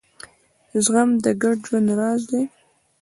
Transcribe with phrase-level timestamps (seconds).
[0.83, 2.43] زغم د ګډ ژوند راز دی.